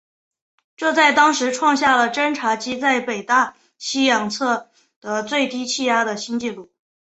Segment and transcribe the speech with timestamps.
[0.77, 6.71] 这在当时创下了侦察机在北大西洋测得最低气压的新纪录。